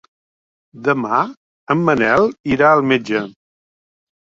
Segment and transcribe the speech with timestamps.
[0.87, 1.19] Demà
[1.75, 3.25] en Manel irà al metge.